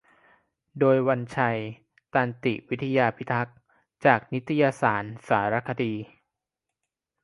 [0.79, 1.59] โดย วันชัย
[2.13, 3.57] ตันติวิทยาพิทักษ์
[4.05, 5.93] จากนิตยสาร สารคดี